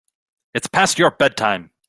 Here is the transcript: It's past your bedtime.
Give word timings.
It's 0.55 0.67
past 0.67 0.97
your 0.97 1.11
bedtime. 1.11 1.69